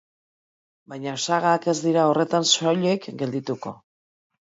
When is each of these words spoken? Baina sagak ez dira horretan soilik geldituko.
Baina 0.93 1.13
sagak 1.27 1.69
ez 1.75 1.77
dira 1.83 2.09
horretan 2.15 2.51
soilik 2.55 3.11
geldituko. 3.25 3.79